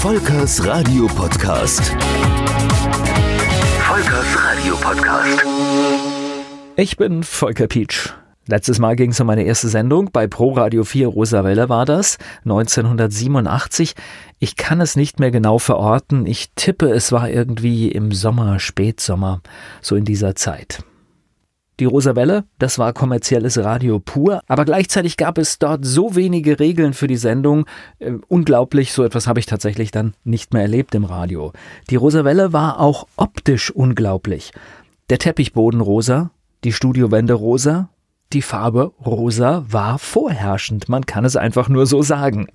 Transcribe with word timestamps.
Volkers 0.00 0.66
Radio 0.66 1.06
Podcast. 1.08 1.94
Volkers 3.80 4.44
Radio 4.44 4.74
Podcast. 4.76 5.44
Ich 6.76 6.96
bin 6.96 7.22
Volker 7.22 7.66
Pietsch. 7.66 8.08
Letztes 8.46 8.78
Mal 8.78 8.96
ging 8.96 9.10
es 9.10 9.20
um 9.20 9.26
meine 9.26 9.42
erste 9.42 9.68
Sendung. 9.68 10.08
Bei 10.10 10.26
Pro 10.26 10.52
Radio 10.52 10.84
4 10.84 11.06
Rosawelle 11.06 11.68
war 11.68 11.84
das, 11.84 12.16
1987. 12.44 13.94
Ich 14.38 14.56
kann 14.56 14.80
es 14.80 14.96
nicht 14.96 15.20
mehr 15.20 15.30
genau 15.30 15.58
verorten. 15.58 16.24
Ich 16.24 16.52
tippe, 16.56 16.88
es 16.88 17.12
war 17.12 17.28
irgendwie 17.28 17.92
im 17.92 18.10
Sommer, 18.10 18.58
Spätsommer, 18.58 19.42
so 19.82 19.96
in 19.96 20.06
dieser 20.06 20.34
Zeit. 20.34 20.82
Die 21.80 21.86
Rosawelle, 21.86 22.44
das 22.58 22.78
war 22.78 22.92
kommerzielles 22.92 23.56
Radio 23.56 24.00
pur, 24.00 24.42
aber 24.46 24.66
gleichzeitig 24.66 25.16
gab 25.16 25.38
es 25.38 25.58
dort 25.58 25.82
so 25.82 26.14
wenige 26.14 26.60
Regeln 26.60 26.92
für 26.92 27.06
die 27.06 27.16
Sendung. 27.16 27.64
Äh, 27.98 28.12
unglaublich, 28.28 28.92
so 28.92 29.02
etwas 29.02 29.26
habe 29.26 29.40
ich 29.40 29.46
tatsächlich 29.46 29.90
dann 29.90 30.12
nicht 30.22 30.52
mehr 30.52 30.60
erlebt 30.60 30.94
im 30.94 31.04
Radio. 31.04 31.54
Die 31.88 31.96
Rosawelle 31.96 32.52
war 32.52 32.80
auch 32.80 33.06
optisch 33.16 33.70
unglaublich. 33.70 34.52
Der 35.08 35.18
Teppichboden 35.18 35.80
rosa, 35.80 36.32
die 36.64 36.74
Studiowände 36.74 37.32
rosa, 37.32 37.88
die 38.34 38.42
Farbe 38.42 38.92
rosa 39.04 39.64
war 39.66 39.98
vorherrschend, 39.98 40.90
man 40.90 41.06
kann 41.06 41.24
es 41.24 41.34
einfach 41.34 41.70
nur 41.70 41.86
so 41.86 42.02
sagen. 42.02 42.48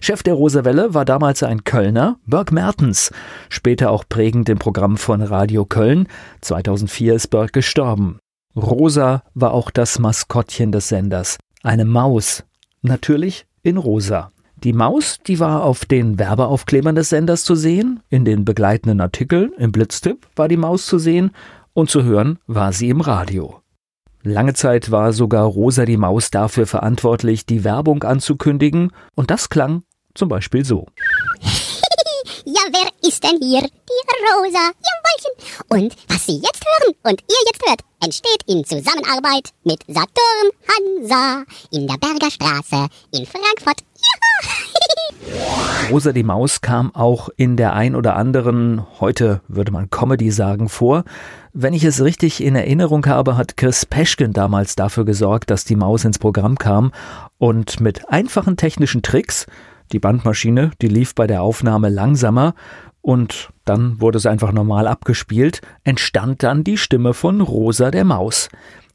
Chef 0.00 0.24
der 0.24 0.34
Rosawelle 0.34 0.94
war 0.94 1.04
damals 1.04 1.44
ein 1.44 1.62
Kölner, 1.62 2.18
Burke 2.26 2.52
Mertens, 2.52 3.12
später 3.50 3.92
auch 3.92 4.02
prägend 4.08 4.48
im 4.48 4.58
Programm 4.58 4.96
von 4.96 5.22
Radio 5.22 5.64
Köln. 5.64 6.08
2004 6.40 7.14
ist 7.14 7.28
Burke 7.28 7.52
gestorben. 7.52 8.18
Rosa 8.56 9.22
war 9.34 9.52
auch 9.52 9.70
das 9.70 9.98
Maskottchen 9.98 10.70
des 10.70 10.88
Senders, 10.88 11.38
eine 11.62 11.84
Maus, 11.84 12.44
natürlich 12.82 13.46
in 13.62 13.76
rosa. 13.76 14.30
Die 14.62 14.72
Maus, 14.72 15.18
die 15.26 15.40
war 15.40 15.64
auf 15.64 15.84
den 15.84 16.18
Werbeaufklebern 16.18 16.94
des 16.94 17.08
Senders 17.08 17.44
zu 17.44 17.56
sehen, 17.56 18.00
in 18.10 18.24
den 18.24 18.44
begleitenden 18.44 19.00
Artikeln, 19.00 19.52
im 19.58 19.72
Blitztipp 19.72 20.26
war 20.36 20.48
die 20.48 20.56
Maus 20.56 20.86
zu 20.86 20.98
sehen 20.98 21.32
und 21.72 21.90
zu 21.90 22.04
hören 22.04 22.38
war 22.46 22.72
sie 22.72 22.90
im 22.90 23.00
Radio. 23.00 23.60
Lange 24.22 24.54
Zeit 24.54 24.90
war 24.90 25.12
sogar 25.12 25.44
Rosa 25.44 25.84
die 25.84 25.96
Maus 25.98 26.30
dafür 26.30 26.66
verantwortlich, 26.66 27.46
die 27.46 27.64
Werbung 27.64 28.04
anzukündigen, 28.04 28.92
und 29.16 29.30
das 29.30 29.50
klang 29.50 29.82
zum 30.14 30.28
Beispiel 30.28 30.64
so. 30.64 30.86
Ja, 32.46 32.60
wer 32.70 33.08
ist 33.08 33.24
denn 33.24 33.38
hier? 33.40 33.62
Die 33.62 34.04
Rosa, 34.36 34.70
Jawolchen. 34.84 35.32
Und 35.70 35.96
was 36.08 36.26
Sie 36.26 36.36
jetzt 36.36 36.62
hören 36.62 36.94
und 37.04 37.22
ihr 37.22 37.36
jetzt 37.46 37.66
hört, 37.66 37.80
entsteht 38.02 38.42
in 38.46 38.62
Zusammenarbeit 38.64 39.48
mit 39.64 39.80
Saturn 39.86 40.50
Hansa 40.68 41.44
in 41.72 41.86
der 41.86 41.96
Berger 41.96 42.30
Straße 42.30 42.88
in 43.12 43.24
Frankfurt. 43.24 43.80
Ja. 43.96 45.88
Rosa 45.90 46.12
die 46.12 46.22
Maus 46.22 46.60
kam 46.60 46.94
auch 46.94 47.30
in 47.36 47.56
der 47.56 47.72
ein 47.72 47.96
oder 47.96 48.16
anderen, 48.16 48.84
heute 49.00 49.40
würde 49.48 49.72
man 49.72 49.88
Comedy 49.88 50.30
sagen, 50.30 50.68
vor. 50.68 51.04
Wenn 51.54 51.72
ich 51.72 51.84
es 51.84 52.02
richtig 52.02 52.42
in 52.42 52.56
Erinnerung 52.56 53.06
habe, 53.06 53.38
hat 53.38 53.56
Chris 53.56 53.86
Peschken 53.86 54.34
damals 54.34 54.76
dafür 54.76 55.06
gesorgt, 55.06 55.50
dass 55.50 55.64
die 55.64 55.76
Maus 55.76 56.04
ins 56.04 56.18
Programm 56.18 56.58
kam 56.58 56.92
und 57.38 57.80
mit 57.80 58.08
einfachen 58.10 58.56
technischen 58.56 59.02
Tricks 59.02 59.46
die 59.94 60.00
Bandmaschine, 60.00 60.72
die 60.82 60.88
lief 60.88 61.14
bei 61.14 61.26
der 61.26 61.42
Aufnahme 61.42 61.88
langsamer 61.88 62.54
und 63.00 63.50
dann 63.64 64.00
wurde 64.00 64.18
es 64.18 64.26
einfach 64.26 64.52
normal 64.52 64.86
abgespielt, 64.86 65.62
entstand 65.84 66.42
dann 66.42 66.64
die 66.64 66.76
Stimme 66.76 67.14
von 67.14 67.40
Rosa 67.40 67.90
der 67.90 68.04
Maus. 68.04 68.48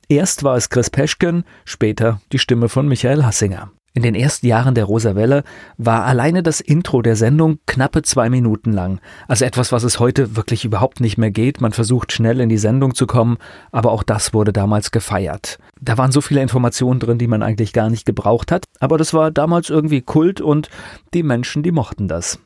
Erst 0.10 0.44
war 0.44 0.58
es 0.58 0.70
Chris 0.70 0.90
Peschken, 0.90 1.44
später 1.66 2.20
die 2.32 2.40
Stimme 2.40 2.70
von 2.70 2.88
Michael 2.88 3.24
Hassinger. 3.24 3.72
In 3.94 4.04
den 4.04 4.14
ersten 4.14 4.46
Jahren 4.46 4.76
der 4.76 4.86
Rosa 4.86 5.16
Welle 5.16 5.44
war 5.78 6.06
alleine 6.06 6.44
das 6.44 6.62
Intro 6.62 7.02
der 7.02 7.16
Sendung 7.16 7.58
knappe 7.66 8.04
zwei 8.04 8.30
Minuten 8.30 8.72
lang. 8.72 9.02
Also 9.28 9.46
etwas, 9.46 9.72
was 9.72 9.84
es 9.84 10.00
heute 10.00 10.36
wirklich 10.36 10.64
überhaupt 10.64 11.00
nicht 11.00 11.18
mehr 11.18 11.32
geht. 11.32 11.60
Man 11.60 11.74
versucht 11.74 12.12
schnell 12.12 12.40
in 12.40 12.50
die 12.50 12.58
Sendung 12.58 12.94
zu 12.94 13.08
kommen, 13.08 13.38
aber 13.72 13.92
auch 13.92 14.04
das 14.04 14.34
wurde 14.34 14.54
damals 14.54 14.92
gefeiert. 14.92 15.58
Da 15.82 15.98
waren 15.98 16.12
so 16.12 16.22
viele 16.22 16.42
Informationen 16.42 17.00
drin, 17.00 17.18
die 17.18 17.28
man 17.28 17.42
eigentlich 17.42 17.74
gar 17.74 17.90
nicht 17.90 18.06
gebraucht 18.06 18.52
hat. 18.52 18.66
Aber 18.80 18.98
das 18.98 19.14
war 19.14 19.32
damals 19.32 19.70
irgendwie 19.70 20.02
Kult 20.02 20.40
und 20.40 20.70
die 21.14 21.24
Menschen, 21.24 21.64
die 21.64 21.72
mochten 21.72 22.08
das. 22.08 22.40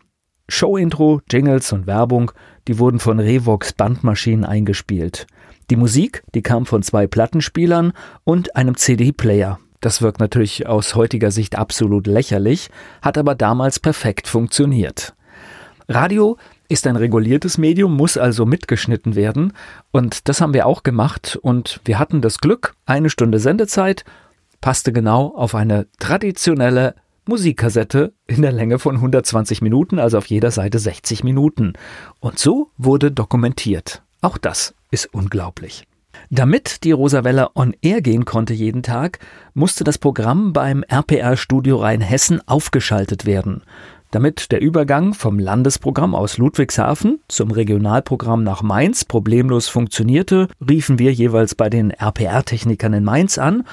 Show-Intro, 0.48 1.22
Jingles 1.30 1.72
und 1.74 1.88
Werbung, 1.88 2.32
die 2.68 2.80
wurden 2.80 3.00
von 3.00 3.20
Revox 3.20 3.74
Bandmaschinen 3.74 4.46
eingespielt. 4.46 5.28
Die 5.70 5.76
Musik, 5.76 6.24
die 6.36 6.42
kam 6.42 6.66
von 6.66 6.84
zwei 6.84 7.08
Plattenspielern 7.08 7.94
und 8.24 8.56
einem 8.56 8.76
CD-Player. 8.76 9.60
Das 9.84 10.02
wirkt 10.02 10.22
natürlich 10.22 10.66
aus 10.66 10.96
heutiger 10.96 11.30
Sicht 11.30 11.58
absolut 11.58 12.08
lächerlich, 12.08 12.70
hat 13.02 13.18
aber 13.18 13.36
damals 13.36 13.82
perfekt 13.82 14.30
funktioniert. 14.30 15.14
Radio 15.90 16.38
ist 16.70 16.88
ein 16.88 16.96
reguliertes 16.96 17.58
Medium, 17.58 17.98
muss 17.98 18.16
also 18.16 18.46
mitgeschnitten 18.46 19.16
werden 19.16 19.52
und 19.92 20.30
das 20.30 20.40
haben 20.40 20.54
wir 20.54 20.68
auch 20.68 20.84
gemacht 20.84 21.38
und 21.42 21.82
wir 21.84 22.00
hatten 22.00 22.22
das 22.22 22.38
Glück, 22.38 22.76
eine 22.86 23.10
Stunde 23.10 23.40
Sendezeit 23.40 24.06
passte 24.62 24.94
genau 24.94 25.36
auf 25.36 25.54
eine 25.54 25.88
traditionelle 26.00 26.96
Musikkassette 27.26 28.14
in 28.26 28.42
der 28.42 28.54
Länge 28.54 28.80
von 28.80 28.96
120 28.96 29.62
Minuten, 29.62 30.00
also 30.00 30.18
auf 30.18 30.28
jeder 30.28 30.52
Seite 30.52 30.80
60 30.80 31.26
Minuten. 31.26 31.74
Und 32.22 32.40
so 32.40 32.70
wurde 32.78 33.12
dokumentiert. 33.12 34.02
Auch 34.22 34.38
das 34.38 34.74
ist 34.92 35.14
unglaublich. 35.14 35.86
Damit 36.30 36.84
die 36.84 36.92
Rosawelle 36.92 37.50
on 37.56 37.76
Air 37.82 38.02
gehen 38.02 38.26
konnte 38.26 38.54
jeden 38.54 38.84
Tag, 38.84 39.20
musste 39.54 39.84
das 39.84 39.98
Programm 39.98 40.54
beim 40.54 40.84
RPR 40.84 41.38
Studio 41.38 41.78
Rheinhessen 41.78 42.42
aufgeschaltet 42.48 43.26
werden. 43.26 43.64
Damit 44.12 44.52
der 44.52 44.62
Übergang 44.62 45.16
vom 45.16 45.40
Landesprogramm 45.40 46.14
aus 46.14 46.38
Ludwigshafen 46.38 47.20
zum 47.28 47.50
Regionalprogramm 47.50 48.44
nach 48.44 48.62
Mainz 48.62 49.06
problemlos 49.06 49.70
funktionierte, 49.70 50.50
riefen 50.68 51.00
wir 51.00 51.12
jeweils 51.12 51.56
bei 51.56 51.70
den 51.70 51.90
RPR-Technikern 51.90 52.94
in 52.94 53.04
Mainz 53.04 53.40
an 53.40 53.64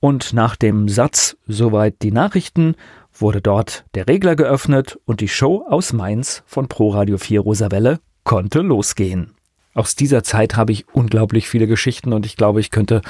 und 0.00 0.34
nach 0.34 0.56
dem 0.56 0.88
Satz 0.88 1.38
Soweit 1.46 2.02
die 2.02 2.12
Nachrichten 2.12 2.74
wurde 3.14 3.40
dort 3.40 3.86
der 3.94 4.06
Regler 4.06 4.36
geöffnet 4.36 4.98
und 5.06 5.20
die 5.20 5.28
Show 5.28 5.64
aus 5.66 5.94
Mainz 5.94 6.42
von 6.44 6.68
Pro 6.68 6.90
Radio 6.90 7.16
4 7.16 7.40
Rosawelle 7.40 8.00
konnte 8.24 8.60
losgehen. 8.60 9.35
Aus 9.76 9.94
dieser 9.94 10.22
Zeit 10.22 10.56
habe 10.56 10.72
ich 10.72 10.86
unglaublich 10.94 11.50
viele 11.50 11.66
Geschichten 11.66 12.14
und 12.14 12.24
ich 12.24 12.38
glaube, 12.38 12.60
ich 12.60 12.70
könnte 12.70 13.02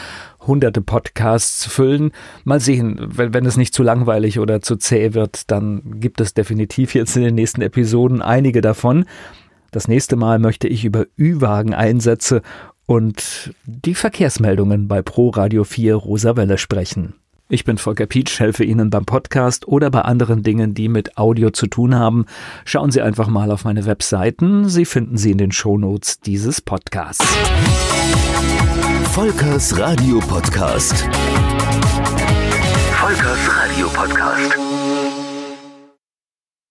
hunderte 0.44 0.80
Podcasts 0.80 1.64
füllen. 1.64 2.10
Mal 2.42 2.58
sehen, 2.58 2.98
wenn, 2.98 3.32
wenn 3.32 3.46
es 3.46 3.56
nicht 3.56 3.72
zu 3.72 3.84
langweilig 3.84 4.40
oder 4.40 4.60
zu 4.60 4.74
zäh 4.74 5.14
wird, 5.14 5.48
dann 5.52 6.00
gibt 6.00 6.20
es 6.20 6.34
definitiv 6.34 6.96
jetzt 6.96 7.16
in 7.16 7.22
den 7.22 7.36
nächsten 7.36 7.62
Episoden 7.62 8.20
einige 8.20 8.62
davon. 8.62 9.04
Das 9.70 9.86
nächste 9.86 10.16
Mal 10.16 10.40
möchte 10.40 10.66
ich 10.66 10.84
über 10.84 11.04
Ü-Wagen-Einsätze 11.16 12.42
und 12.84 13.54
die 13.64 13.94
Verkehrsmeldungen 13.94 14.88
bei 14.88 15.02
Pro 15.02 15.28
Radio 15.28 15.62
4 15.62 15.94
Rosawelle 15.94 16.58
sprechen. 16.58 17.14
Ich 17.48 17.64
bin 17.64 17.78
Volker 17.78 18.06
Pietsch, 18.06 18.40
helfe 18.40 18.64
Ihnen 18.64 18.90
beim 18.90 19.04
Podcast 19.04 19.68
oder 19.68 19.88
bei 19.88 20.00
anderen 20.00 20.42
Dingen, 20.42 20.74
die 20.74 20.88
mit 20.88 21.16
Audio 21.16 21.50
zu 21.50 21.68
tun 21.68 21.94
haben. 21.94 22.26
Schauen 22.64 22.90
Sie 22.90 23.00
einfach 23.00 23.28
mal 23.28 23.52
auf 23.52 23.64
meine 23.64 23.86
Webseiten. 23.86 24.68
Sie 24.68 24.84
finden 24.84 25.16
sie 25.16 25.30
in 25.30 25.38
den 25.38 25.52
Shownotes 25.52 26.18
dieses 26.18 26.60
Podcasts. 26.60 27.24
Volkers 29.12 29.78
Radio 29.78 30.18
Podcast. 30.18 31.08
Volkers 32.98 33.38
Radio 33.48 33.86
Podcast. 33.90 34.65